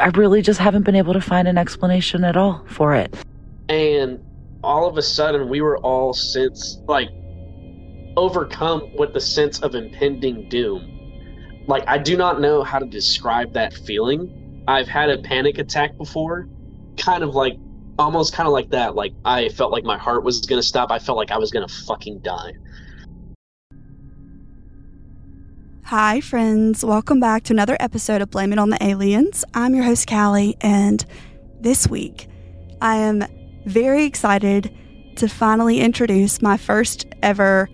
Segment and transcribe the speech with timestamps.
[0.00, 3.14] I really just haven't been able to find an explanation at all for it.
[3.68, 4.24] And
[4.62, 7.08] all of a sudden, we were all since like
[8.16, 10.90] overcome with the sense of impending doom.
[11.66, 14.64] Like, I do not know how to describe that feeling.
[14.68, 16.48] I've had a panic attack before,
[16.96, 17.58] kind of like
[17.98, 18.94] almost kind of like that.
[18.94, 20.90] Like, I felt like my heart was going to stop.
[20.90, 22.52] I felt like I was going to fucking die.
[25.88, 26.82] Hi, friends.
[26.82, 29.44] Welcome back to another episode of Blame It on the Aliens.
[29.52, 31.04] I'm your host, Callie, and
[31.60, 32.26] this week
[32.80, 33.22] I am
[33.66, 34.74] very excited
[35.16, 37.68] to finally introduce my first ever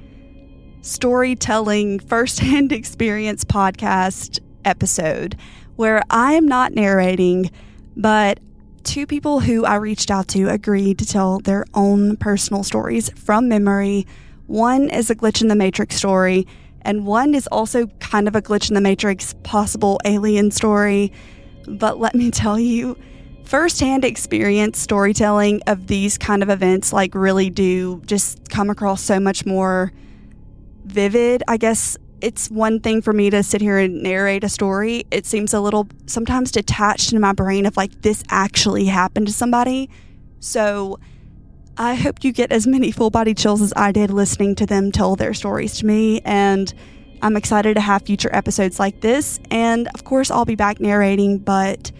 [0.81, 5.37] storytelling, firsthand experience podcast episode
[5.77, 7.53] where I am not narrating,
[7.97, 8.41] but
[8.83, 13.49] two people who I reached out to agreed to tell their own personal stories from
[13.49, 14.09] memory.
[14.49, 16.49] One is a glitch in the matrix story,
[16.83, 21.13] and one is also kind of a glitch in the matrix possible alien story.
[21.67, 22.97] But let me tell you,
[23.45, 29.19] firsthand experience storytelling of these kind of events like really do just come across so
[29.19, 29.93] much more
[30.85, 31.43] vivid.
[31.49, 35.05] I guess it's one thing for me to sit here and narrate a story.
[35.11, 39.33] It seems a little sometimes detached in my brain of like this actually happened to
[39.33, 39.91] somebody.
[40.39, 40.99] So
[41.81, 44.93] I hope you get as many full body chills as I did listening to them
[44.93, 46.21] tell their stories to me.
[46.27, 46.71] And
[47.23, 49.41] I'm excited to have future episodes like this.
[49.51, 51.91] And of course, I'll be back narrating, but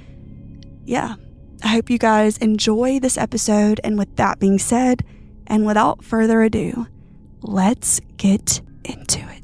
[0.85, 1.15] yeah,
[1.65, 3.81] I hope you guys enjoy this episode.
[3.83, 5.03] And with that being said,
[5.47, 6.87] and without further ado,
[7.41, 9.40] let's get into it.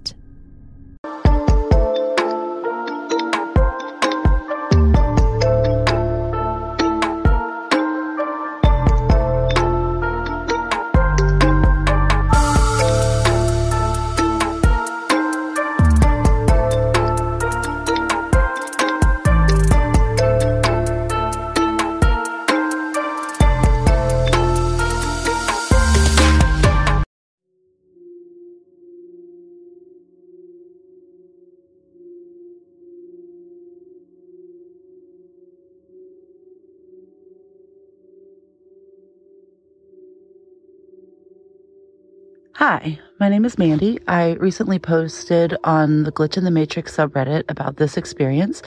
[42.68, 44.00] Hi, my name is Mandy.
[44.08, 48.60] I recently posted on the Glitch in the Matrix subreddit about this experience.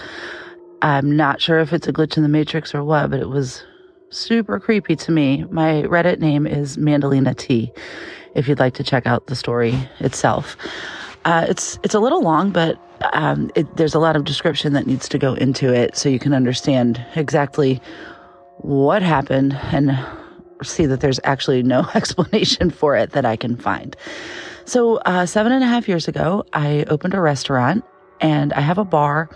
[0.82, 3.62] I'm not sure if it's a glitch in the Matrix or what, but it was
[4.10, 5.44] super creepy to me.
[5.52, 7.74] My Reddit name is Mandalina T.
[8.36, 10.56] If you'd like to check out the story itself,
[11.26, 12.80] uh, it's it's a little long, but
[13.12, 16.20] um, it, there's a lot of description that needs to go into it so you
[16.20, 17.82] can understand exactly
[18.60, 20.00] what happened and
[20.64, 23.96] see that there's actually no explanation for it that I can find.
[24.66, 27.84] So, uh, seven and a half years ago, I opened a restaurant
[28.22, 29.30] and I have a bar,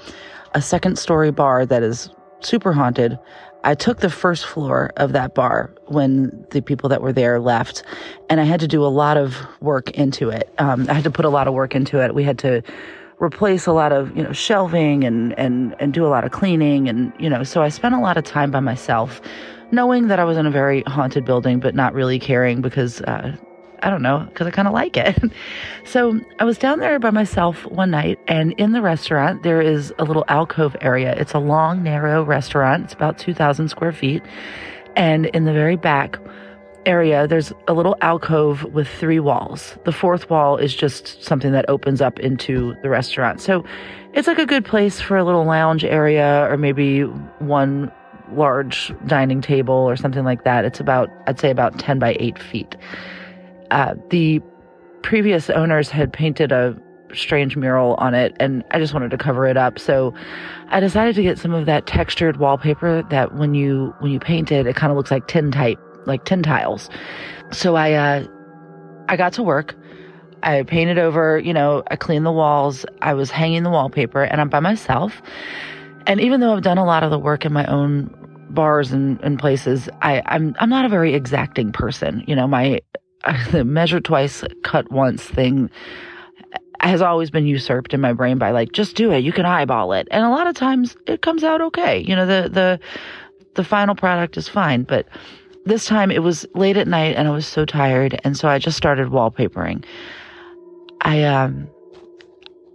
[0.53, 2.09] a second story bar that is
[2.41, 3.17] super haunted.
[3.63, 7.83] I took the first floor of that bar when the people that were there left,
[8.29, 10.53] and I had to do a lot of work into it.
[10.57, 12.13] Um, I had to put a lot of work into it.
[12.13, 12.62] We had to
[13.19, 16.89] replace a lot of you know shelving and and and do a lot of cleaning
[16.89, 19.22] and you know so I spent a lot of time by myself
[19.73, 23.35] knowing that I was in a very haunted building, but not really caring because, uh,
[23.81, 25.19] I don't know, because I kind of like it.
[25.84, 29.91] so I was down there by myself one night, and in the restaurant, there is
[29.97, 31.13] a little alcove area.
[31.17, 34.23] It's a long, narrow restaurant, it's about 2,000 square feet.
[34.95, 36.19] And in the very back,
[36.85, 39.78] area, there's a little alcove with three walls.
[39.85, 43.41] The fourth wall is just something that opens up into the restaurant.
[43.41, 43.63] So
[44.13, 47.03] it's like a good place for a little lounge area or maybe
[47.39, 47.91] one
[48.31, 50.66] large dining table or something like that.
[50.66, 52.75] It's about, I'd say, about 10 by 8 feet.
[53.72, 54.41] Uh, the
[55.01, 56.75] previous owners had painted a
[57.13, 59.79] strange mural on it, and I just wanted to cover it up.
[59.79, 60.13] So
[60.69, 64.51] I decided to get some of that textured wallpaper that when you when you paint
[64.51, 66.89] it, it kind of looks like tin type, like tin tiles.
[67.51, 68.28] So I uh,
[69.07, 69.75] I got to work.
[70.41, 72.85] I painted over, you know, I cleaned the walls.
[73.01, 75.22] I was hanging the wallpaper, and I'm by myself.
[76.06, 78.13] And even though I've done a lot of the work in my own
[78.50, 82.24] bars and, and places, I, I'm I'm not a very exacting person.
[82.27, 82.81] You know, my
[83.51, 85.69] the measure twice, cut once thing
[86.81, 89.19] has always been usurped in my brain by like, just do it.
[89.19, 90.07] You can eyeball it.
[90.12, 92.00] And a lot of times it comes out okay.
[92.00, 92.80] You know, the, the,
[93.56, 94.83] the final product is fine.
[94.83, 95.07] But
[95.66, 98.19] this time it was late at night and I was so tired.
[98.25, 99.86] And so I just started wallpapering.
[101.01, 101.69] I, um,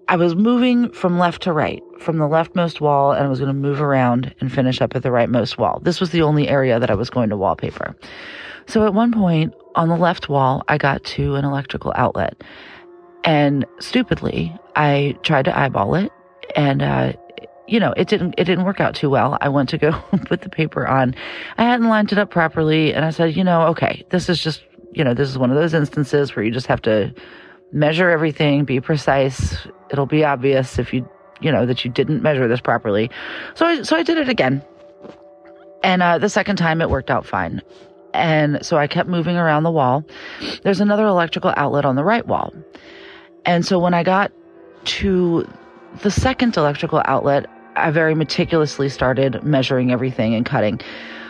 [0.08, 3.52] I was moving from left to right, from the leftmost wall, and I was going
[3.54, 5.80] to move around and finish up at the rightmost wall.
[5.82, 7.96] This was the only area that I was going to wallpaper.
[8.66, 12.42] So at one point on the left wall, I got to an electrical outlet.
[13.24, 16.12] And stupidly, I tried to eyeball it,
[16.54, 17.12] and uh,
[17.68, 19.36] you know, it didn't it didn't work out too well.
[19.40, 19.92] I went to go
[20.24, 21.14] put the paper on.
[21.58, 24.64] I hadn't lined it up properly and I said, you know, okay, this is just,
[24.92, 27.14] you know, this is one of those instances where you just have to
[27.72, 29.66] measure everything, be precise.
[29.90, 31.08] It'll be obvious if you,
[31.40, 33.10] you know, that you didn't measure this properly.
[33.54, 34.62] So I so I did it again.
[35.82, 37.62] And uh, the second time it worked out fine.
[38.14, 40.04] And so I kept moving around the wall.
[40.62, 42.52] There's another electrical outlet on the right wall.
[43.44, 44.32] And so when I got
[44.84, 45.48] to
[46.02, 47.46] the second electrical outlet,
[47.76, 50.80] I very meticulously started measuring everything and cutting.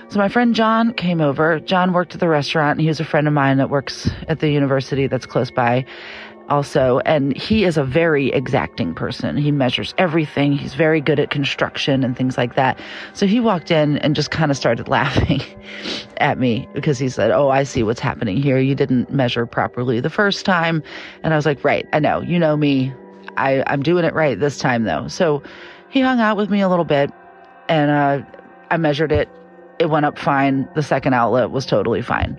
[0.08, 1.60] So my friend John came over.
[1.60, 2.80] John worked at the restaurant.
[2.80, 5.84] He was a friend of mine that works at the university that's close by
[6.48, 7.00] also.
[7.00, 9.36] And he is a very exacting person.
[9.36, 10.52] He measures everything.
[10.52, 12.78] He's very good at construction and things like that.
[13.14, 15.42] So he walked in and just kind of started laughing
[16.18, 18.58] at me because he said, Oh, I see what's happening here.
[18.58, 20.82] You didn't measure properly the first time.
[21.22, 21.86] And I was like, Right.
[21.92, 22.20] I know.
[22.20, 22.92] You know me.
[23.36, 25.06] I, I'm doing it right this time though.
[25.08, 25.42] So
[25.90, 27.10] he hung out with me a little bit
[27.68, 28.22] and, uh,
[28.70, 29.28] I measured it.
[29.78, 30.68] It went up fine.
[30.74, 32.38] The second outlet was totally fine.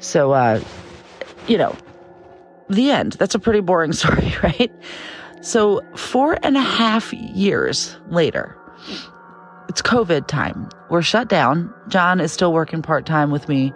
[0.00, 0.60] So, uh,
[1.46, 1.74] you know,
[2.68, 3.12] the end.
[3.14, 4.72] That's a pretty boring story, right?
[5.40, 8.56] So, four and a half years later,
[9.68, 10.68] it's COVID time.
[10.88, 11.72] We're shut down.
[11.88, 13.72] John is still working part time with me.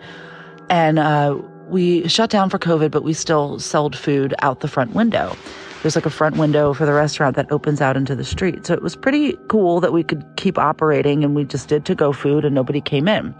[0.71, 1.39] And uh,
[1.69, 5.37] we shut down for COVID, but we still sold food out the front window.
[5.83, 8.67] There's like a front window for the restaurant that opens out into the street.
[8.67, 11.95] So it was pretty cool that we could keep operating and we just did to
[11.95, 13.35] go food and nobody came in.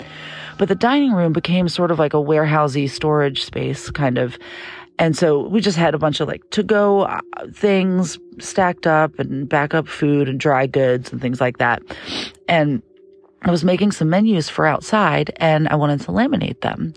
[0.57, 4.39] But the dining room became sort of like a warehousey storage space kind of.
[4.99, 7.21] And so we just had a bunch of like to go uh,
[7.53, 11.83] things stacked up and backup food and dry goods and things like that.
[12.49, 12.83] And
[13.43, 16.93] I was making some menus for outside and I wanted to laminate them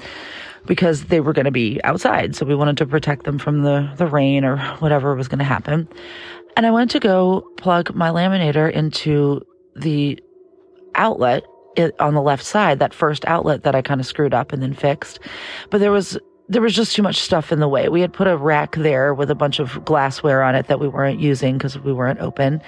[0.65, 2.35] because they were going to be outside.
[2.35, 5.45] So we wanted to protect them from the, the rain or whatever was going to
[5.45, 5.87] happen.
[6.57, 9.41] And I went to go plug my laminator into
[9.75, 10.19] the
[10.95, 11.43] outlet
[11.99, 14.73] on the left side, that first outlet that I kind of screwed up and then
[14.73, 15.19] fixed.
[15.69, 16.17] But there was
[16.51, 17.87] there was just too much stuff in the way.
[17.87, 20.87] We had put a rack there with a bunch of glassware on it that we
[20.89, 22.61] weren't using because we weren't open.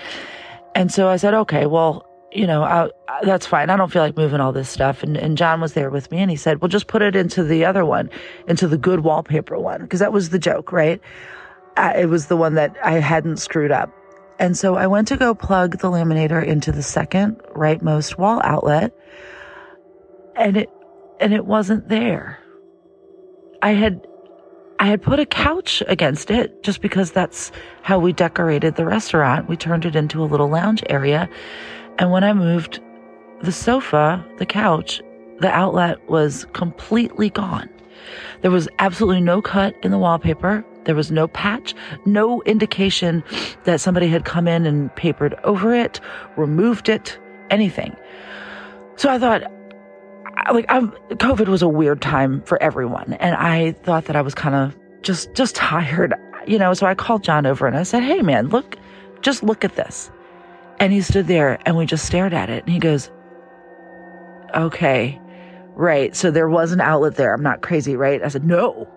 [0.73, 3.69] And so I said, okay, well, you know, I, I, that's fine.
[3.69, 5.03] I don't feel like moving all this stuff.
[5.03, 7.43] And, and John was there with me and he said, well, just put it into
[7.43, 8.09] the other one,
[8.47, 9.85] into the good wallpaper one.
[9.85, 11.01] Cause that was the joke, right?
[11.75, 13.91] I, it was the one that I hadn't screwed up.
[14.39, 18.93] And so I went to go plug the laminator into the second rightmost wall outlet
[20.37, 20.69] and it,
[21.19, 22.39] and it wasn't there.
[23.63, 24.05] I had
[24.79, 29.47] I had put a couch against it just because that's how we decorated the restaurant.
[29.47, 31.29] We turned it into a little lounge area.
[31.97, 32.81] And when I moved
[33.41, 35.01] the sofa, the couch,
[35.39, 37.69] the outlet was completely gone.
[38.41, 40.65] There was absolutely no cut in the wallpaper.
[40.83, 41.73] There was no patch,
[42.05, 43.23] no indication
[43.63, 46.01] that somebody had come in and papered over it,
[46.35, 47.17] removed it,
[47.49, 47.95] anything.
[48.97, 49.43] So I thought,
[50.51, 54.33] like I'm, COVID was a weird time for everyone, and I thought that I was
[54.33, 56.13] kind of just just tired,
[56.47, 56.73] you know.
[56.73, 58.77] So I called John over and I said, "Hey, man, look,
[59.21, 60.11] just look at this."
[60.79, 63.11] And he stood there and we just stared at it, and he goes,
[64.55, 65.19] "Okay,
[65.75, 66.15] right.
[66.15, 67.33] So there was an outlet there.
[67.33, 68.87] I'm not crazy, right?" I said, "No,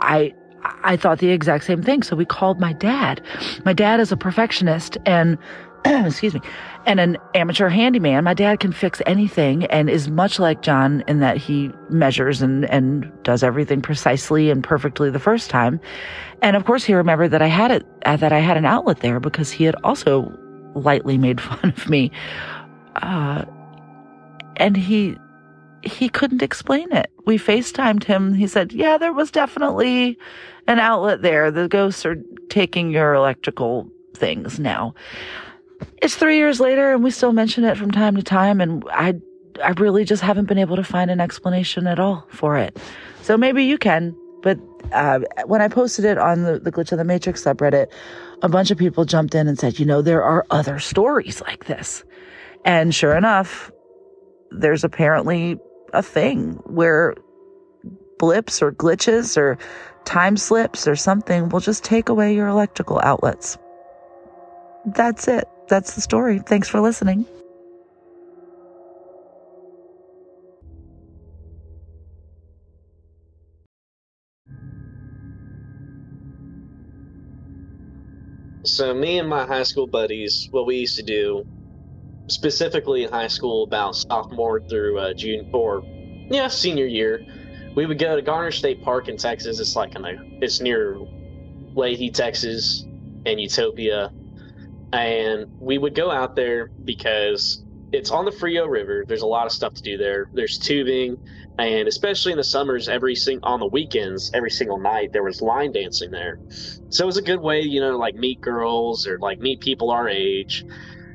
[0.00, 0.34] I."
[0.82, 2.02] I thought the exact same thing.
[2.02, 3.22] So we called my dad.
[3.64, 5.38] My dad is a perfectionist and
[5.84, 6.40] excuse me,
[6.86, 8.24] and an amateur handyman.
[8.24, 12.64] My dad can fix anything and is much like John in that he measures and,
[12.66, 15.80] and does everything precisely and perfectly the first time.
[16.42, 19.00] And of course, he remembered that I had it, uh, that I had an outlet
[19.00, 20.32] there because he had also
[20.74, 22.10] lightly made fun of me.
[22.96, 23.44] Uh,
[24.56, 25.16] and he,
[25.82, 27.10] he couldn't explain it.
[27.24, 28.34] We FaceTimed him.
[28.34, 30.18] He said, yeah, there was definitely
[30.66, 31.50] an outlet there.
[31.50, 32.16] The ghosts are
[32.48, 34.94] taking your electrical things now
[36.02, 39.14] it's three years later and we still mention it from time to time and I
[39.62, 42.78] I really just haven't been able to find an explanation at all for it.
[43.22, 44.16] So maybe you can.
[44.42, 44.58] But
[44.92, 47.88] uh, when I posted it on the, the Glitch of the Matrix subreddit,
[48.42, 51.64] a bunch of people jumped in and said, you know, there are other stories like
[51.64, 52.04] this.
[52.64, 53.72] And sure enough,
[54.50, 55.58] there's apparently
[55.92, 57.14] a thing where
[58.18, 59.58] blips or glitches or
[60.04, 63.58] time slips or something will just take away your electrical outlets.
[64.86, 66.40] That's it that's the story.
[66.40, 67.26] Thanks for listening.
[78.64, 81.44] So, me and my high school buddies, what we used to do,
[82.28, 85.82] specifically in high school, about sophomore through uh, June or
[86.30, 87.24] yeah, senior year,
[87.74, 89.60] we would go to Garner State Park in Texas.
[89.60, 90.98] It's like in a, it's near
[91.76, 92.84] Leakey, Texas,
[93.24, 94.10] and Utopia
[94.92, 99.04] and we would go out there because it's on the Frio River.
[99.06, 100.28] There's a lot of stuff to do there.
[100.32, 101.18] There's tubing,
[101.58, 105.40] and especially in the summers, every sing on the weekends, every single night there was
[105.40, 106.38] line dancing there.
[106.90, 109.90] So it was a good way, you know, like meet girls or like meet people
[109.90, 110.64] our age,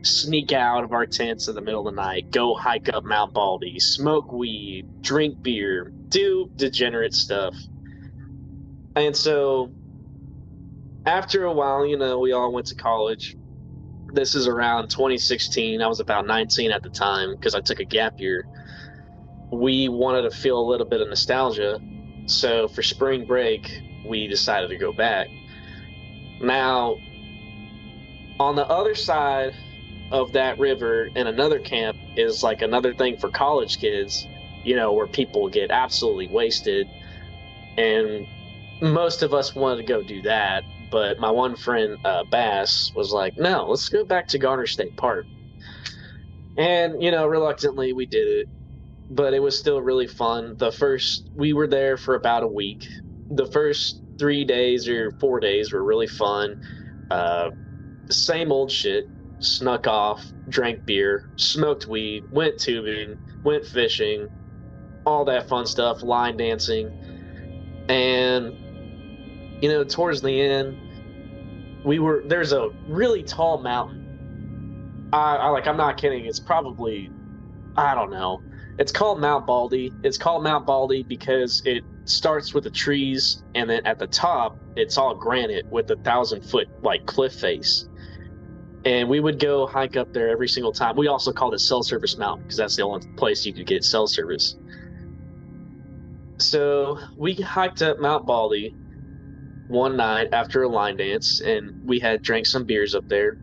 [0.01, 3.33] sneak out of our tents in the middle of the night, go hike up Mount
[3.33, 7.55] Baldy, smoke weed, drink beer, do degenerate stuff.
[8.95, 9.71] And so
[11.05, 13.35] after a while, you know, we all went to college
[14.13, 15.81] this is around 2016.
[15.81, 18.47] I was about 19 at the time because I took a gap year.
[19.51, 21.79] We wanted to feel a little bit of nostalgia.
[22.27, 23.69] So for spring break,
[24.05, 25.27] we decided to go back.
[26.41, 26.95] Now,
[28.39, 29.53] on the other side
[30.11, 34.27] of that river in another camp is like another thing for college kids,
[34.63, 36.87] you know, where people get absolutely wasted.
[37.77, 38.27] And
[38.79, 43.11] most of us wanted to go do that but my one friend uh, Bass was
[43.11, 45.25] like, "No, let's go back to Garner State Park."
[46.55, 48.47] And you know, reluctantly, we did it,
[49.09, 50.55] but it was still really fun.
[50.57, 52.87] The first we were there for about a week.
[53.31, 56.61] The first three days or four days were really fun.
[57.09, 57.49] Uh,
[58.09, 59.05] same old shit.
[59.39, 64.29] Snuck off, drank beer, smoked weed, went tubing, went fishing,
[65.07, 66.87] all that fun stuff, line dancing,
[67.89, 68.55] and
[69.63, 70.77] you know, towards the end,
[71.85, 75.09] we were there's a really tall mountain.
[75.13, 76.25] I, I like I'm not kidding.
[76.25, 77.09] It's probably
[77.77, 78.43] I don't know.
[78.77, 79.93] It's called Mount Baldy.
[80.03, 84.57] It's called Mount Baldy because it starts with the trees and then at the top
[84.75, 87.87] it's all granite with a thousand foot like cliff face.
[88.83, 90.97] And we would go hike up there every single time.
[90.97, 93.85] We also called it cell service mountain because that's the only place you could get
[93.85, 94.57] cell service.
[96.37, 98.75] So we hiked up Mount Baldy
[99.73, 103.37] one night after a line dance, and we had drank some beers up there,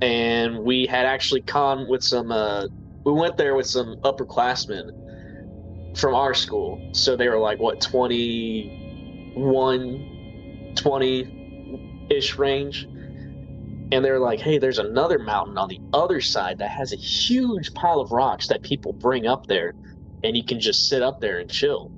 [0.00, 2.32] and we had actually come with some.
[2.32, 2.66] Uh,
[3.04, 10.74] we went there with some upperclassmen from our school, so they were like what 21,
[10.76, 16.58] 20 ish range, and they were like, "Hey, there's another mountain on the other side
[16.58, 19.74] that has a huge pile of rocks that people bring up there,
[20.22, 21.90] and you can just sit up there and chill."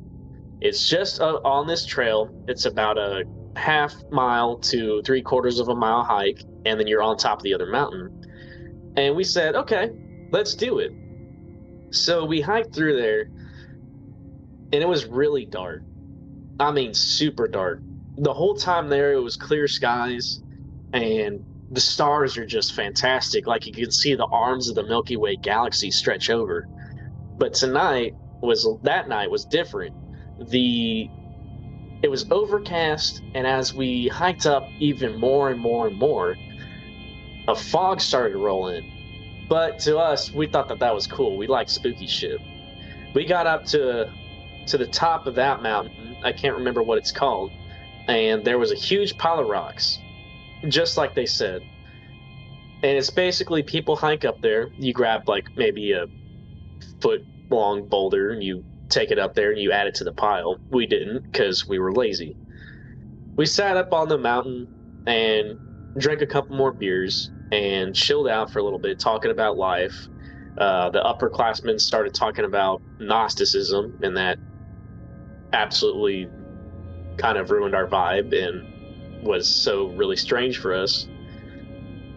[0.62, 2.30] It's just uh, on this trail.
[2.48, 3.24] It's about a
[3.56, 7.42] half mile to three quarters of a mile hike, and then you're on top of
[7.42, 8.24] the other mountain.
[8.96, 9.90] And we said, okay,
[10.30, 10.92] let's do it.
[11.90, 13.22] So we hiked through there,
[14.72, 15.82] and it was really dark.
[16.58, 17.80] I mean, super dark.
[18.18, 20.42] The whole time there, it was clear skies,
[20.92, 23.46] and the stars are just fantastic.
[23.46, 26.68] Like you can see the arms of the Milky Way galaxy stretch over.
[27.38, 29.94] But tonight was that night was different.
[30.50, 31.10] The
[32.06, 36.36] it was overcast, and as we hiked up even more and more and more,
[37.48, 39.44] a fog started to roll in.
[39.48, 41.36] But to us, we thought that that was cool.
[41.36, 42.38] We like spooky shit.
[43.12, 44.08] We got up to
[44.68, 46.16] to the top of that mountain.
[46.22, 47.50] I can't remember what it's called,
[48.06, 49.98] and there was a huge pile of rocks,
[50.68, 51.60] just like they said.
[52.84, 54.68] And it's basically people hike up there.
[54.78, 56.06] You grab like maybe a
[57.00, 60.12] foot long boulder and you take it up there and you add it to the
[60.12, 60.58] pile.
[60.70, 62.36] We didn't because we were lazy.
[63.36, 64.68] We sat up on the mountain
[65.06, 65.58] and
[65.98, 69.94] drank a couple more beers and chilled out for a little bit, talking about life.
[70.58, 74.38] Uh, the upperclassmen started talking about Gnosticism, and that
[75.52, 76.28] absolutely
[77.18, 81.04] kind of ruined our vibe and was so really strange for us.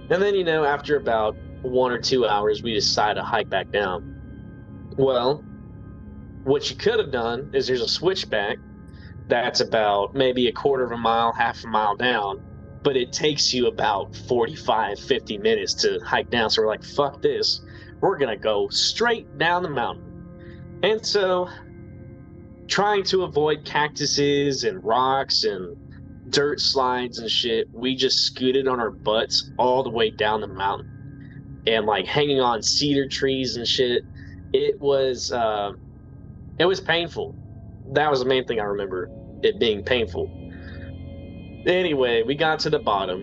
[0.10, 3.72] And then, you know, after about one or two hours, we decided to hike back
[3.72, 4.16] down.
[4.98, 5.44] Well,
[6.44, 8.58] what you could have done is there's a switchback
[9.28, 12.42] that's about maybe a quarter of a mile, half a mile down,
[12.84, 16.50] but it takes you about 45, 50 minutes to hike down.
[16.50, 17.62] So we're like, fuck this.
[18.02, 20.80] We're going to go straight down the mountain.
[20.82, 21.50] And so,
[22.68, 25.76] trying to avoid cactuses and rocks and
[26.32, 30.48] dirt slides and shit, we just scooted on our butts all the way down the
[30.48, 34.04] mountain and like hanging on cedar trees and shit.
[34.54, 35.74] It was, uh,
[36.60, 37.36] it was painful.
[37.94, 39.10] That was the main thing I remember
[39.42, 40.30] it being painful.
[41.66, 43.22] Anyway, we got to the bottom,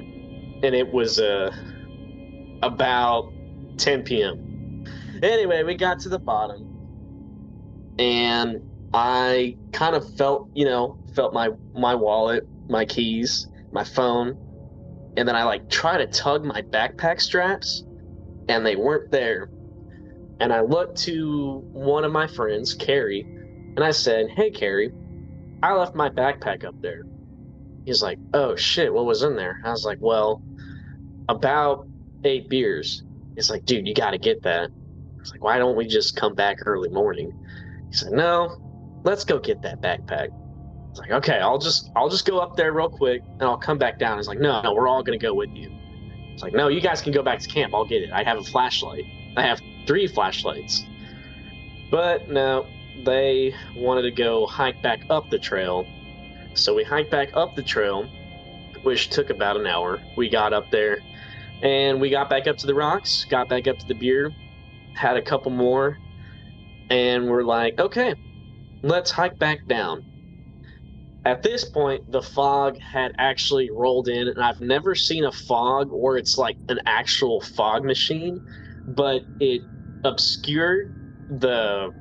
[0.62, 1.50] and it was uh,
[2.62, 3.32] about
[3.78, 4.84] 10 p.m.
[5.22, 8.62] Anyway, we got to the bottom, and
[8.92, 14.38] I kind of felt, you know, felt my my wallet, my keys, my phone,
[15.16, 17.84] and then I like tried to tug my backpack straps,
[18.48, 19.50] and they weren't there.
[20.40, 24.92] And I looked to one of my friends, Carrie, and I said, Hey, Carrie,
[25.62, 27.02] I left my backpack up there.
[27.84, 29.60] He's like, Oh shit, what was in there?
[29.64, 30.42] I was like, Well,
[31.28, 31.86] about
[32.24, 33.02] eight beers.
[33.34, 34.70] He's like, dude, you got to get that.
[34.70, 37.32] I was like, why don't we just come back early morning?
[37.90, 38.56] He said, no,
[39.04, 40.28] let's go get that backpack.
[40.30, 43.58] I was like, okay, I'll just I'll just go up there real quick and I'll
[43.58, 44.16] come back down.
[44.16, 45.70] He's like, no, no, we're all gonna go with you.
[46.32, 47.74] It's like, no, you guys can go back to camp.
[47.74, 48.10] I'll get it.
[48.12, 49.04] I have a flashlight.
[49.36, 50.84] I have three flashlights.
[51.90, 52.66] But no,
[53.04, 55.86] they wanted to go hike back up the trail.
[56.54, 58.08] So we hiked back up the trail,
[58.82, 60.00] which took about an hour.
[60.16, 60.98] We got up there
[61.62, 64.32] and we got back up to the rocks, got back up to the beer,
[64.94, 65.98] had a couple more,
[66.90, 68.14] and we're like, okay,
[68.82, 70.04] let's hike back down.
[71.24, 75.90] At this point, the fog had actually rolled in, and I've never seen a fog
[75.90, 78.46] where it's like an actual fog machine,
[78.86, 79.62] but it
[80.06, 80.92] obscured
[81.40, 81.92] the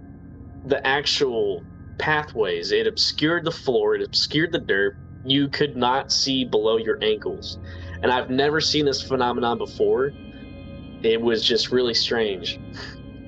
[0.65, 1.63] the actual
[1.97, 2.71] pathways.
[2.71, 4.97] It obscured the floor, it obscured the dirt.
[5.23, 7.57] You could not see below your ankles.
[8.01, 10.11] And I've never seen this phenomenon before.
[11.01, 12.59] It was just really strange.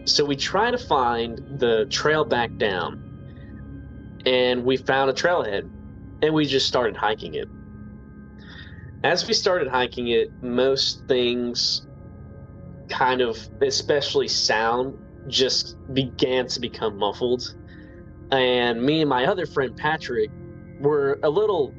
[0.05, 3.03] So we try to find the trail back down.
[4.25, 5.69] And we found a trailhead.
[6.21, 7.47] And we just started hiking it.
[9.03, 11.86] As we started hiking it, most things
[12.89, 17.55] kind of, especially sound, just began to become muffled.
[18.31, 20.29] And me and my other friend Patrick
[20.79, 21.73] were a little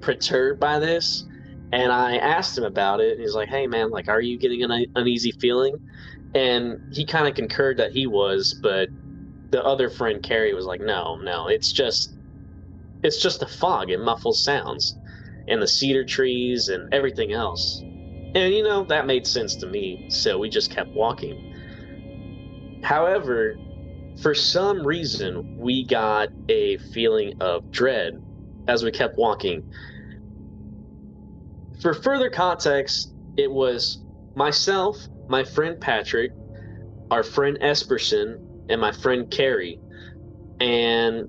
[0.00, 1.26] perturbed by this.
[1.72, 3.12] And I asked him about it.
[3.12, 5.76] And he's like, hey, man, like, are you getting an uneasy feeling?
[6.34, 8.88] And he kind of concurred that he was, but
[9.50, 12.14] the other friend Carrie was like, no, no, it's just,
[13.02, 13.90] it's just a fog.
[13.90, 14.96] It muffles sounds,
[15.48, 17.82] and the cedar trees and everything else.
[18.34, 22.80] And you know that made sense to me, so we just kept walking.
[22.82, 23.56] However,
[24.22, 28.22] for some reason, we got a feeling of dread
[28.68, 29.64] as we kept walking.
[31.80, 34.96] For further context, it was myself,
[35.28, 36.32] my friend Patrick,
[37.10, 39.80] our friend Esperson, and my friend Carrie.
[40.60, 41.28] And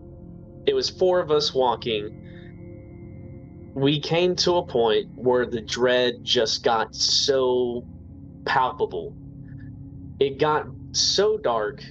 [0.67, 2.20] it was four of us walking.
[3.73, 7.85] We came to a point where the dread just got so
[8.45, 9.15] palpable.
[10.19, 11.81] It got so dark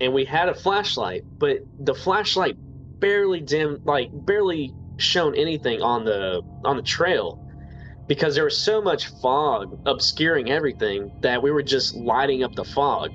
[0.00, 2.56] and we had a flashlight, but the flashlight
[3.00, 7.40] barely dim like barely shown anything on the on the trail
[8.06, 12.64] because there was so much fog obscuring everything that we were just lighting up the
[12.64, 13.10] fog.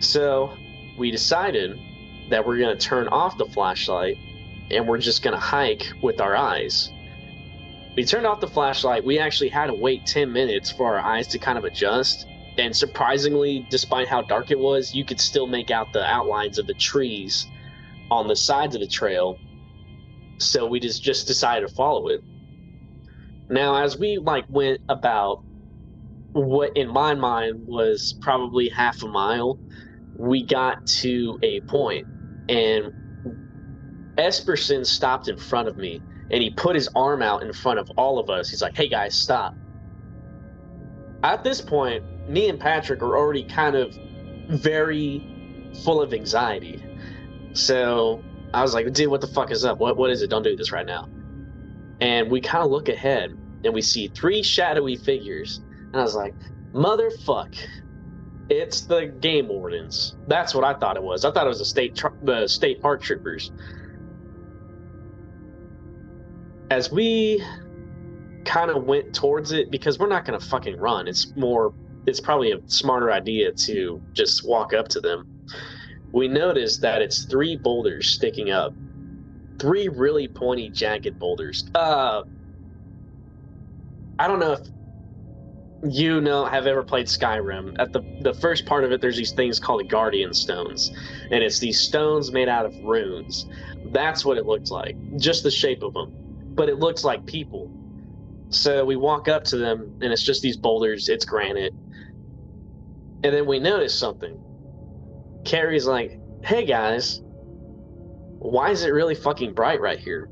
[0.00, 0.56] So
[0.98, 1.78] we decided
[2.30, 4.16] that we're going to turn off the flashlight
[4.72, 6.90] and we're just going to hike with our eyes.
[7.96, 9.04] We turned off the flashlight.
[9.04, 12.26] We actually had to wait 10 minutes for our eyes to kind of adjust
[12.58, 16.66] and surprisingly, despite how dark it was, you could still make out the outlines of
[16.66, 17.46] the trees
[18.10, 19.38] on the sides of the trail.
[20.38, 22.22] So we just just decided to follow it.
[23.48, 25.42] Now, as we like went about
[26.32, 29.58] what in my mind was probably half a mile,
[30.16, 32.06] we got to a point,
[32.48, 32.92] and
[34.18, 37.90] Esperson stopped in front of me, and he put his arm out in front of
[37.96, 38.48] all of us.
[38.50, 39.54] He's like, "Hey guys, stop!"
[41.22, 43.94] At this point, me and Patrick are already kind of
[44.48, 46.84] very full of anxiety.
[47.52, 48.22] So
[48.54, 49.78] I was like, dude, what the fuck is up?
[49.78, 50.30] What what is it?
[50.30, 51.08] Don't do this right now.
[52.00, 53.30] And we kind of look ahead
[53.64, 55.60] and we see three shadowy figures.
[55.92, 56.34] And I was like,
[56.72, 57.56] motherfuck.
[58.48, 60.16] It's the game wardens.
[60.26, 61.24] That's what I thought it was.
[61.24, 63.50] I thought it was the state tr- the state park troopers.
[66.72, 67.44] As we
[68.46, 71.06] kind of went towards it because we're not going to fucking run.
[71.06, 71.74] It's more
[72.06, 75.44] it's probably a smarter idea to just walk up to them.
[76.12, 78.72] We notice that it's three boulders sticking up.
[79.58, 81.70] Three really pointy, jagged boulders.
[81.74, 82.22] Uh,
[84.18, 84.60] I don't know if
[85.84, 87.76] you know have ever played Skyrim.
[87.80, 90.90] At the the first part of it, there's these things called the Guardian Stones,
[91.30, 93.46] and it's these stones made out of runes.
[93.92, 96.14] That's what it looks like, just the shape of them,
[96.54, 97.70] but it looks like people.
[98.50, 101.08] So we walk up to them, and it's just these boulders.
[101.08, 101.72] It's granite,
[103.24, 104.38] and then we notice something.
[105.44, 107.20] Carrie's like, hey guys,
[108.38, 110.28] why is it really fucking bright right here?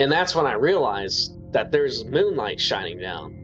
[0.00, 3.34] And that's when I realized that there's moonlight shining down.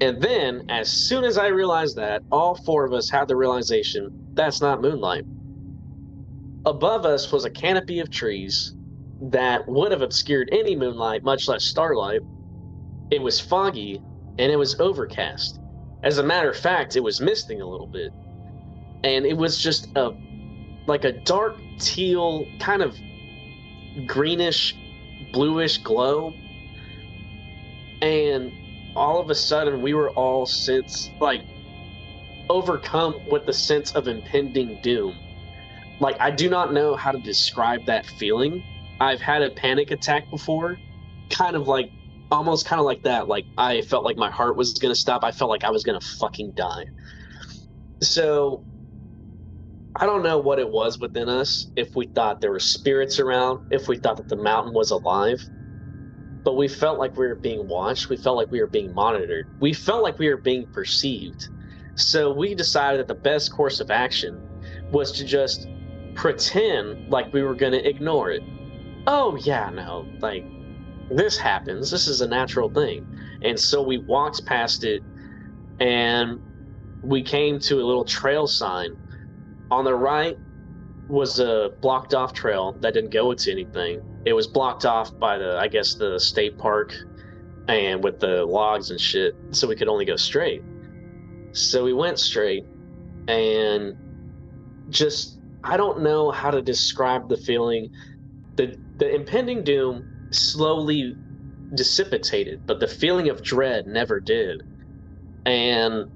[0.00, 4.26] And then, as soon as I realized that, all four of us had the realization
[4.34, 5.24] that's not moonlight.
[6.66, 8.75] Above us was a canopy of trees
[9.20, 12.20] that would have obscured any moonlight, much less starlight.
[13.10, 14.02] It was foggy
[14.38, 15.58] and it was overcast.
[16.02, 18.12] As a matter of fact, it was misting a little bit.
[19.04, 20.10] And it was just a
[20.86, 22.96] like a dark teal kind of
[24.06, 24.74] greenish
[25.32, 26.32] bluish glow.
[28.02, 28.52] And
[28.94, 31.42] all of a sudden we were all sense like
[32.48, 35.14] overcome with the sense of impending doom.
[36.00, 38.62] Like I do not know how to describe that feeling.
[39.00, 40.78] I've had a panic attack before,
[41.30, 41.90] kind of like
[42.30, 43.28] almost kind of like that.
[43.28, 45.24] Like I felt like my heart was gonna stop.
[45.24, 46.86] I felt like I was gonna fucking die.
[48.02, 48.64] So
[49.98, 51.70] I don't know what it was within us.
[51.76, 55.42] If we thought there were spirits around, if we thought that the mountain was alive,
[56.44, 58.08] but we felt like we were being watched.
[58.08, 59.46] We felt like we were being monitored.
[59.60, 61.48] We felt like we were being perceived.
[61.96, 64.38] So we decided that the best course of action
[64.92, 65.66] was to just
[66.14, 68.42] pretend like we were going to ignore it.
[69.06, 70.44] Oh, yeah, no, like
[71.10, 71.90] this happens.
[71.90, 73.06] This is a natural thing.
[73.42, 75.02] And so we walked past it
[75.78, 76.40] and
[77.02, 78.96] we came to a little trail sign.
[79.70, 80.36] On the right
[81.08, 85.38] was a blocked off trail that didn't go into anything it was blocked off by
[85.38, 86.92] the I guess the state park
[87.68, 90.62] and with the logs and shit, so we could only go straight.
[91.52, 92.64] So we went straight
[93.28, 93.96] and
[94.90, 97.90] just I don't know how to describe the feeling.
[98.56, 101.14] The the impending doom slowly
[101.74, 104.62] dissipated, but the feeling of dread never did.
[105.44, 106.10] And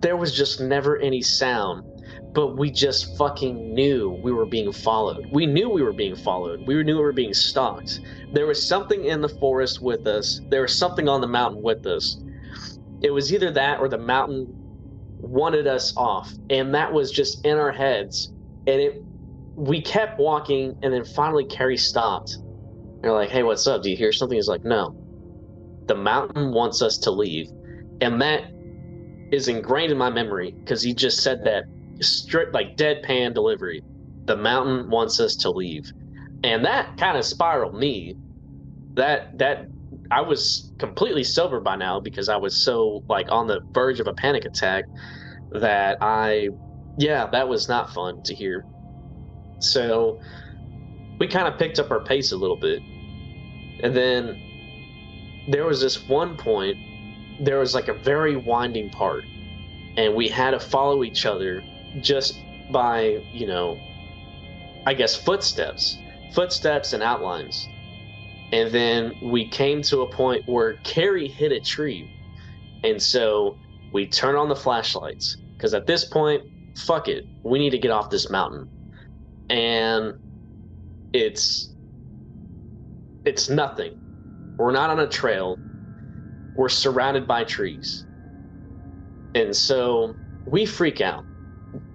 [0.00, 1.84] there was just never any sound
[2.32, 5.26] but we just fucking knew we were being followed.
[5.32, 6.66] We knew we were being followed.
[6.66, 8.00] We knew we were being stalked.
[8.32, 10.40] There was something in the forest with us.
[10.48, 12.16] There was something on the mountain with us.
[13.00, 14.46] It was either that or the mountain
[15.20, 18.32] wanted us off, and that was just in our heads.
[18.66, 19.02] And it,
[19.58, 22.38] we kept walking, and then finally Carrie stopped.
[23.02, 23.82] They're like, "Hey, what's up?
[23.82, 24.94] Do you hear something?" He's like, "No."
[25.86, 27.50] The mountain wants us to leave,
[28.00, 28.44] and that
[29.32, 31.64] is ingrained in my memory because he just said that
[32.00, 33.82] strict like deadpan delivery.
[34.26, 35.90] The mountain wants us to leave,
[36.44, 38.14] and that kind of spiraled me.
[38.94, 39.66] That that
[40.10, 44.06] I was completely sober by now because I was so like on the verge of
[44.06, 44.84] a panic attack
[45.52, 46.48] that I,
[46.98, 48.64] yeah, that was not fun to hear.
[49.60, 50.20] So
[51.18, 52.80] we kind of picked up our pace a little bit,
[53.82, 54.40] and then
[55.48, 56.76] there was this one point.
[57.40, 59.24] There was like a very winding part,
[59.96, 61.62] and we had to follow each other
[62.00, 62.38] just
[62.70, 63.78] by, you know,
[64.86, 65.96] I guess footsteps,
[66.34, 67.66] footsteps and outlines.
[68.52, 72.10] And then we came to a point where Carrie hit a tree.
[72.84, 73.58] And so
[73.92, 76.42] we turn on the flashlights because at this point,
[76.76, 78.68] fuck it, we need to get off this mountain.
[79.50, 80.18] And
[81.12, 81.74] it's
[83.24, 83.98] it's nothing.
[84.56, 85.58] We're not on a trail.
[86.56, 88.06] We're surrounded by trees.
[89.34, 90.14] And so
[90.46, 91.24] we freak out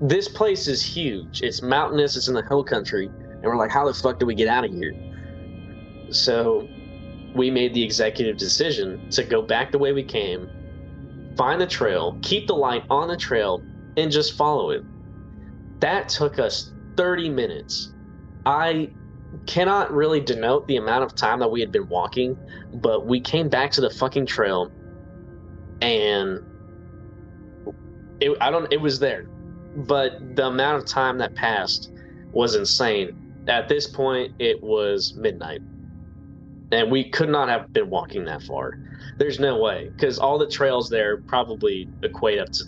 [0.01, 1.41] this place is huge.
[1.41, 2.15] It's mountainous.
[2.15, 4.65] It's in the hill country, and we're like, how the fuck do we get out
[4.65, 4.93] of here?
[6.09, 6.67] So
[7.35, 10.49] we made the executive decision to go back the way we came,
[11.35, 13.63] find the trail, keep the light on the trail,
[13.97, 14.83] and just follow it.
[15.79, 17.93] That took us 30 minutes.
[18.45, 18.91] I
[19.47, 22.37] cannot really denote the amount of time that we had been walking,
[22.75, 24.71] but we came back to the fucking trail
[25.81, 26.39] and
[28.19, 29.27] it, I don't it was there
[29.75, 31.91] but the amount of time that passed
[32.31, 33.45] was insane.
[33.47, 35.61] At this point, it was midnight,
[36.71, 38.77] and we could not have been walking that far.
[39.17, 42.63] There's no way, because all the trails there probably equate up to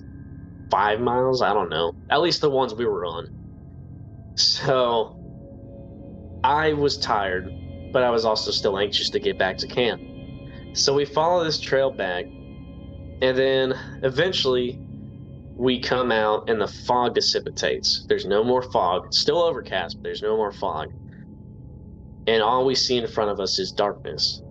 [0.70, 1.42] five miles.
[1.42, 1.96] I don't know.
[2.10, 3.30] At least the ones we were on.
[4.36, 5.18] So
[6.44, 7.50] I was tired,
[7.92, 10.02] but I was also still anxious to get back to camp.
[10.74, 14.80] So we follow this trail back, and then eventually
[15.56, 18.06] we come out and the fog dissipates.
[18.10, 19.06] There's no more fog.
[19.08, 20.92] It's still overcast, but there's no more fog.
[22.28, 24.42] And all we see in front of us is darkness.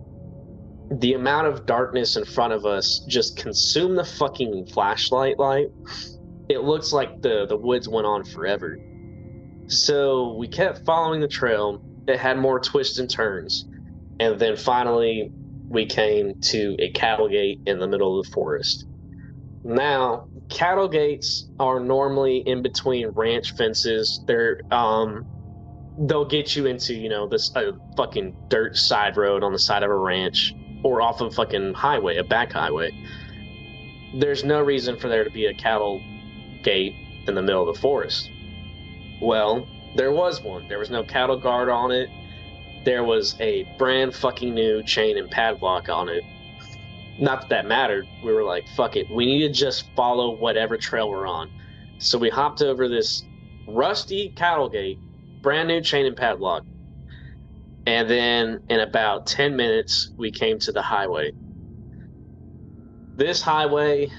[0.89, 5.67] The amount of darkness in front of us just consumed the fucking flashlight light.
[6.49, 8.79] It looks like the, the woods went on forever.
[9.67, 11.81] So we kept following the trail.
[12.07, 13.65] It had more twists and turns.
[14.19, 15.31] And then finally,
[15.67, 18.85] we came to a cattle gate in the middle of the forest.
[19.63, 24.23] Now, cattle gates are normally in between ranch fences.
[24.27, 25.25] They're um
[25.97, 29.81] they'll get you into, you know, this uh, fucking dirt side road on the side
[29.81, 32.91] of a ranch or off a fucking highway, a back highway.
[34.19, 36.01] There's no reason for there to be a cattle
[36.63, 36.93] gate
[37.27, 38.29] in the middle of the forest.
[39.21, 40.67] Well, there was one.
[40.67, 42.09] There was no cattle guard on it.
[42.83, 46.23] There was a brand fucking new chain and padlock on it
[47.17, 48.07] not that that mattered.
[48.23, 49.09] We were like, fuck it.
[49.09, 51.49] We need to just follow whatever trail we're on.
[51.97, 53.23] So we hopped over this
[53.67, 54.99] rusty cattle gate,
[55.41, 56.63] brand new chain and padlock.
[57.87, 61.31] And then in about 10 minutes, we came to the highway.
[63.15, 64.09] this highway,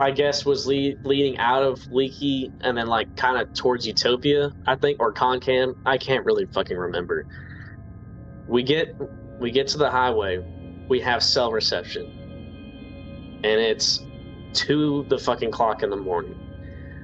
[0.00, 4.52] I guess, was lead, leading out of Leakey and then like kind of towards Utopia,
[4.66, 5.74] I think, or Concan.
[5.84, 7.26] I can't really fucking remember.
[8.46, 8.94] We get
[9.40, 10.38] we get to the highway.
[10.88, 12.06] We have cell reception,
[13.44, 14.00] and it's
[14.52, 16.38] two the fucking clock in the morning.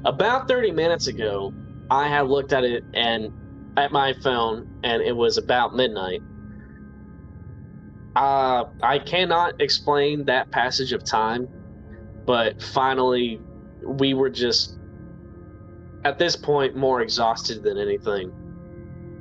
[0.05, 1.53] About thirty minutes ago,
[1.91, 3.33] I had looked at it and
[3.77, 6.23] at my phone, and it was about midnight.
[8.15, 11.49] Uh, I cannot explain that passage of time,
[12.27, 13.41] but finally,
[13.87, 14.79] we were just
[16.05, 18.33] at this point more exhausted than anything.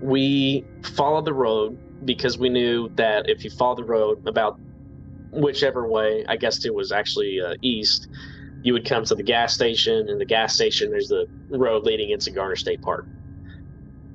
[0.02, 4.60] We followed the road because we knew that if you follow the road about
[5.32, 8.08] whichever way, I guess it was actually uh, east,
[8.64, 12.12] you would come to the gas station, and the gas station there's the road leading
[12.12, 13.06] into Garner State Park.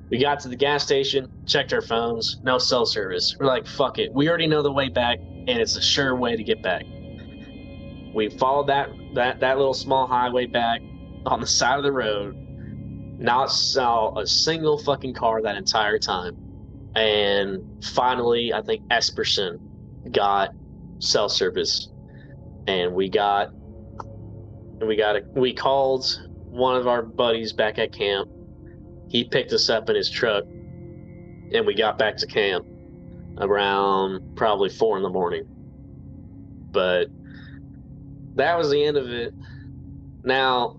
[0.09, 3.35] We got to the gas station, checked our phones, no cell service.
[3.39, 4.11] We're like, fuck it.
[4.11, 6.83] We already know the way back, and it's a sure way to get back.
[8.13, 10.81] We followed that that that little small highway back
[11.25, 12.35] on the side of the road.
[13.19, 16.37] Not saw a single fucking car that entire time.
[16.95, 19.59] And finally, I think Esperson
[20.11, 20.51] got
[20.99, 21.89] cell service,
[22.67, 23.49] and we got
[24.81, 26.05] we got a, we called
[26.45, 28.29] one of our buddies back at camp
[29.09, 30.43] he picked us up in his truck
[31.51, 32.65] and we got back to camp
[33.39, 35.45] around probably four in the morning.
[36.71, 37.07] But
[38.39, 39.33] that was the end of it.
[40.23, 40.77] Now,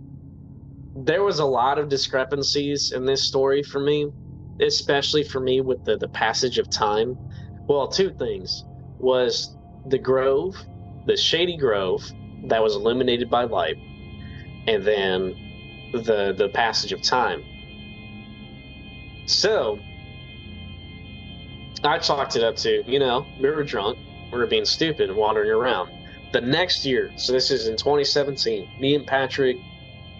[0.96, 4.10] there was a lot of discrepancies in this story for me,
[4.60, 7.16] especially for me with the, the passage of time.
[7.68, 8.64] Well, two things
[8.98, 10.56] was the grove,
[11.06, 12.02] the shady grove
[12.44, 13.76] that was illuminated by light,
[14.66, 15.34] and then
[15.92, 17.42] the the passage of time
[19.30, 19.78] so,
[21.84, 23.98] I chalked it up to, you know, we were drunk,
[24.32, 25.90] we were being stupid wandering around.
[26.32, 29.56] The next year, so this is in 2017, me and Patrick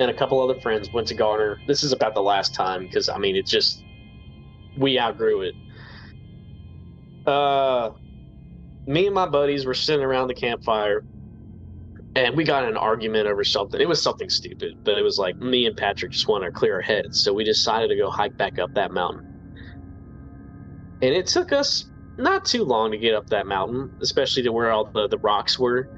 [0.01, 1.61] and a couple other friends went to Garner.
[1.67, 3.85] This is about the last time because, I mean, it just,
[4.77, 5.55] we outgrew it.
[7.27, 7.91] Uh,
[8.87, 11.05] me and my buddies were sitting around the campfire
[12.17, 13.81] and we got an argument over something.
[13.81, 16.75] It was something stupid, but it was like me and Patrick just wanted to clear
[16.75, 19.27] our heads, so we decided to go hike back up that mountain.
[21.03, 21.90] And it took us
[22.21, 25.59] not too long to get up that mountain, especially to where all the, the rocks
[25.59, 25.89] were.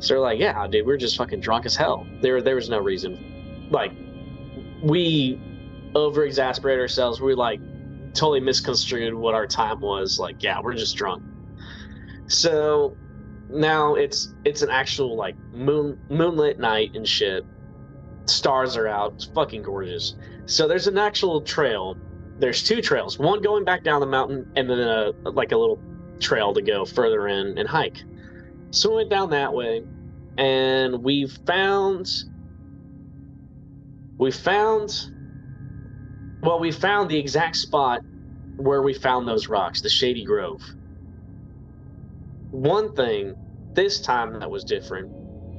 [0.00, 2.06] So they're like, yeah, dude, we are just fucking drunk as hell.
[2.20, 3.68] There there was no reason.
[3.70, 3.92] Like,
[4.82, 5.40] we
[5.94, 7.20] over exasperate ourselves.
[7.20, 7.60] We like
[8.14, 10.18] totally misconstrued what our time was.
[10.18, 11.22] Like, yeah, we're just drunk.
[12.28, 12.96] So
[13.50, 17.44] now it's it's an actual like moon moonlit night and shit.
[18.26, 19.14] Stars are out.
[19.14, 20.14] It's fucking gorgeous.
[20.46, 21.96] So there's an actual trail.
[22.38, 23.18] There's two trails.
[23.18, 25.80] One going back down the mountain, and then a like a little
[26.20, 28.02] trail to go further in and hike.
[28.70, 29.82] So we went down that way,
[30.36, 32.08] and we found
[34.18, 35.10] we found
[36.42, 38.00] well we found the exact spot
[38.56, 40.62] where we found those rocks, the Shady Grove
[42.50, 43.34] one thing
[43.74, 45.10] this time that was different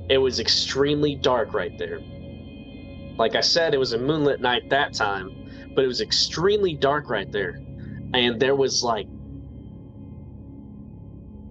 [0.10, 2.00] it was extremely dark right there
[3.18, 5.38] like i said it was a moonlit night that time
[5.80, 7.52] but it was extremely dark right there.
[8.13, 9.08] And there was like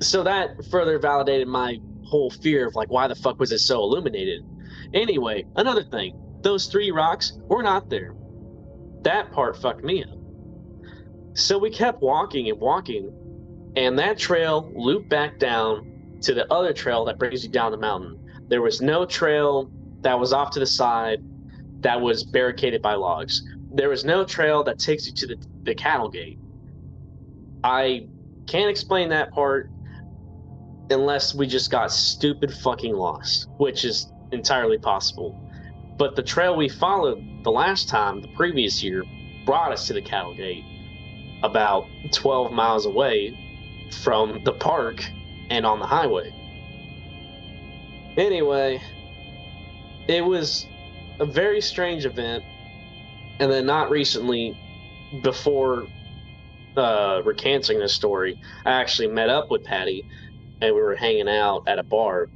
[0.03, 3.79] so that further validated my whole fear of like why the fuck was it so
[3.79, 4.45] illuminated?
[4.93, 6.15] Anyway another thing.
[6.43, 8.15] Those three rocks were not there.
[9.01, 10.19] That part fucked me up.
[11.33, 16.75] So we kept walking and walking and that trail looped back down to the other
[16.75, 18.23] trail that brings you down the mountain.
[18.49, 19.71] There was no trail
[20.03, 21.21] that was off to the side
[21.81, 23.43] that was barricaded by logs.
[23.73, 26.39] There was no trail that takes you to the, the cattle gate.
[27.63, 28.09] I
[28.47, 29.71] can't explain that part
[30.91, 35.39] unless we just got stupid fucking lost, which is entirely possible.
[35.99, 39.05] But the trail we followed the last time, the previous year,
[39.45, 40.65] brought us to the cattle gate
[41.43, 43.37] about 12 miles away
[44.03, 45.05] from the park
[45.51, 46.35] and on the highway.
[48.17, 48.81] Anyway,
[50.09, 50.67] it was
[51.21, 52.45] a very strange event,
[53.41, 54.57] and then not recently,
[55.23, 55.87] before
[56.77, 60.05] uh, recanting this story, I actually met up with Patty,
[60.61, 62.29] and we were hanging out at a bar.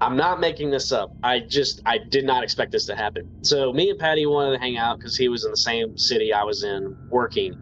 [0.00, 1.10] I'm not making this up.
[1.22, 3.42] I just I did not expect this to happen.
[3.42, 6.32] So me and Patty wanted to hang out because he was in the same city
[6.32, 7.54] I was in working,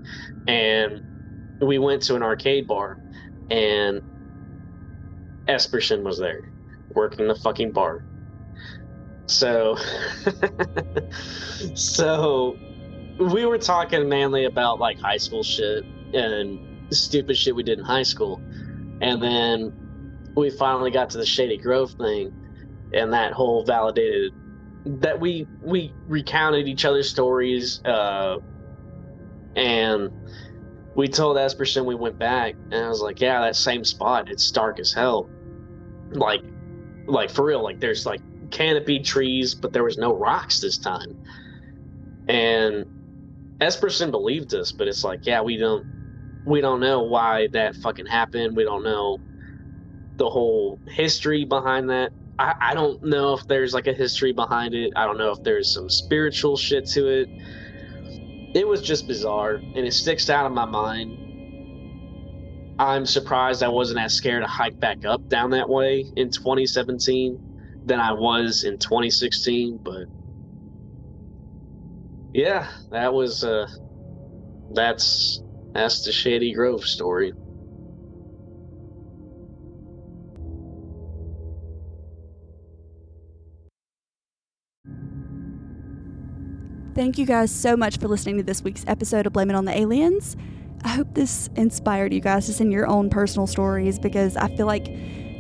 [0.48, 1.00] and
[1.60, 2.98] we went to an arcade bar
[3.50, 4.00] and
[5.46, 6.50] Esperson was there
[6.94, 8.04] working the fucking bar.
[9.26, 9.76] So,
[11.74, 12.58] so
[13.18, 17.84] we were talking mainly about like high school shit and stupid shit we did in
[17.84, 18.40] high school.
[19.00, 19.72] And then
[20.36, 22.32] we finally got to the Shady Grove thing,
[22.92, 24.32] and that whole validated
[24.84, 28.38] that we we recounted each other's stories, uh,
[29.56, 30.10] and
[30.94, 34.50] we told Esperson we went back, and I was like, yeah, that same spot, it's
[34.50, 35.28] dark as hell,
[36.10, 36.42] like,
[37.06, 38.20] like for real, like there's like
[38.52, 41.18] canopy trees, but there was no rocks this time,
[42.28, 42.86] and
[43.60, 45.86] Esperson believed us, but it's like, yeah, we don't
[46.44, 48.56] we don't know why that fucking happened.
[48.56, 49.18] We don't know
[50.16, 52.12] the whole history behind that.
[52.38, 54.92] I, I don't know if there's like a history behind it.
[54.96, 57.28] I don't know if there's some spiritual shit to it.
[58.54, 61.18] It was just bizarre and it sticks out of my mind.
[62.78, 67.51] I'm surprised I wasn't as scared to hike back up down that way in 2017
[67.84, 70.06] than I was in 2016, but
[72.32, 73.68] yeah, that was uh
[74.72, 75.42] that's
[75.72, 77.32] that's the Shady Grove story.
[86.94, 89.64] Thank you guys so much for listening to this week's episode of Blame It on
[89.64, 90.36] the Aliens.
[90.84, 94.66] I hope this inspired you guys to send your own personal stories because I feel
[94.66, 94.88] like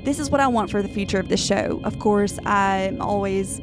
[0.04, 1.80] this is what I want for the future of this show.
[1.84, 3.60] Of course, I'm always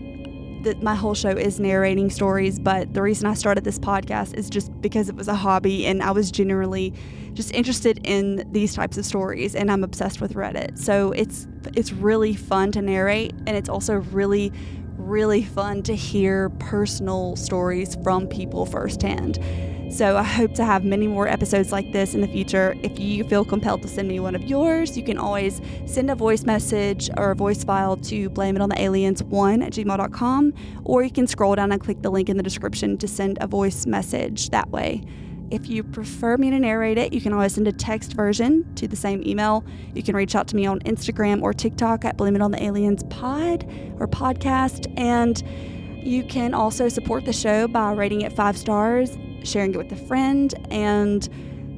[0.64, 4.50] that my whole show is narrating stories, but the reason I started this podcast is
[4.50, 6.94] just because it was a hobby and I was generally
[7.34, 10.78] just interested in these types of stories and I'm obsessed with Reddit.
[10.78, 14.52] So it's it's really fun to narrate and it's also really
[14.98, 19.40] really fun to hear personal stories from people firsthand.
[19.90, 22.76] So I hope to have many more episodes like this in the future.
[22.84, 26.16] If you feel compelled to send me one of yours, you can always send a
[26.16, 30.54] voice message or a voice file to blame it on the aliens1 at gmail.com,
[30.86, 33.48] or you can scroll down and click the link in the description to send a
[33.48, 35.04] voice message that way.
[35.50, 38.88] If you prefer me to narrate it, you can always send a text version to
[38.88, 39.66] the same email.
[39.96, 42.62] You can reach out to me on Instagram or TikTok at Blame It on the
[42.64, 43.64] Aliens Pod
[44.00, 44.86] or podcast.
[44.98, 45.42] And
[46.06, 50.08] you can also support the show by rating it five stars, sharing it with a
[50.08, 51.28] friend, and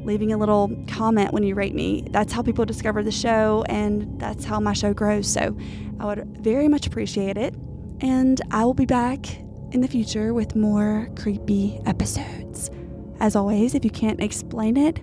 [0.06, 2.08] leaving a little comment when you rate me.
[2.10, 5.28] That's how people discover the show, and that's how my show grows.
[5.28, 5.56] So
[6.00, 7.54] I would very much appreciate it.
[8.02, 9.38] And I will be back
[9.72, 12.72] in the future with more creepy episodes.
[13.20, 15.02] As always, if you can't explain it,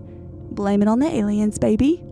[0.53, 2.03] blame it on the aliens, baby.